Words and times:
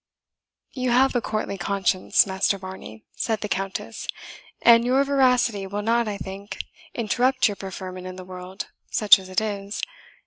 "You 0.71 0.89
have 0.89 1.15
a 1.15 1.21
courtly 1.21 1.59
conscience, 1.59 2.25
Master 2.25 2.57
Varney," 2.57 3.05
said 3.15 3.41
the 3.41 3.47
Countess, 3.47 4.07
"and 4.63 4.83
your 4.83 5.03
veracity 5.03 5.67
will 5.67 5.83
not, 5.83 6.07
I 6.07 6.17
think, 6.17 6.57
interrupt 6.95 7.47
your 7.47 7.55
preferment 7.55 8.07
in 8.07 8.15
the 8.15 8.25
world, 8.25 8.65
such 8.89 9.19
as 9.19 9.29
it 9.29 9.39
is. 9.39 9.79